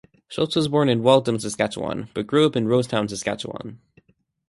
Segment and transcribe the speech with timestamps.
[0.27, 3.79] Schultz was born in Waldheim, Saskatchewan, but grew up in Rosetown, Saskatchewan.